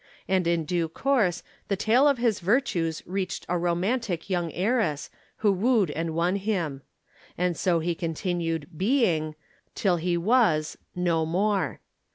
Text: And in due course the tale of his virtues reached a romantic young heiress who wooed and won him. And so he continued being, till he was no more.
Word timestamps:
And 0.27 0.47
in 0.47 0.65
due 0.65 0.89
course 0.89 1.43
the 1.67 1.75
tale 1.77 2.07
of 2.07 2.17
his 2.17 2.39
virtues 2.39 3.03
reached 3.05 3.45
a 3.47 3.55
romantic 3.55 4.31
young 4.31 4.51
heiress 4.51 5.11
who 5.45 5.51
wooed 5.51 5.91
and 5.91 6.15
won 6.15 6.37
him. 6.37 6.81
And 7.37 7.55
so 7.55 7.77
he 7.81 7.93
continued 7.93 8.69
being, 8.75 9.35
till 9.75 9.97
he 9.97 10.17
was 10.17 10.75
no 10.95 11.23
more. 11.23 11.81